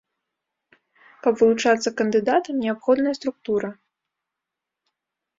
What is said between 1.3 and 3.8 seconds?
вылучацца кандыдатам, неабходная структура.